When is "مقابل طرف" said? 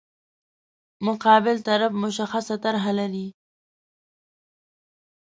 1.07-1.91